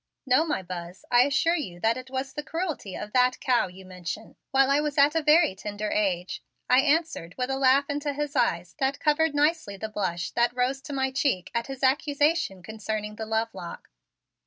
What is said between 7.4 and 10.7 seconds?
a laugh into his eyes that covered nicely the blush that